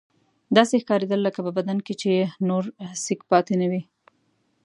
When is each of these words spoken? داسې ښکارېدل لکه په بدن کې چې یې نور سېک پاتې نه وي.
داسې 0.57 0.75
ښکارېدل 0.81 1.19
لکه 1.27 1.39
په 1.45 1.51
بدن 1.57 1.77
کې 1.85 1.93
چې 2.01 2.07
یې 2.17 2.23
نور 2.47 2.63
سېک 3.03 3.21
پاتې 3.31 3.53
نه 3.61 3.67
وي. 3.71 3.81